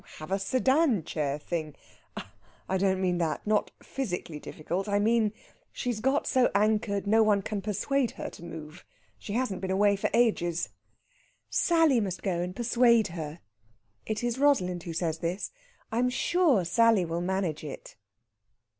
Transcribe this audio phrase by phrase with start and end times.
[0.17, 1.75] "Have a sedan chair thing"
[2.67, 4.89] "I don't mean that not physically difficult.
[4.89, 5.31] I mean
[5.71, 8.83] she's got so anchored no one can persuade her to move.
[9.19, 10.69] She hasn't been away for ages."
[11.51, 13.41] "Sally must go and persuade her."
[14.07, 15.51] It is Rosalind who says this.
[15.91, 17.95] "I'm sure Sally will manage it."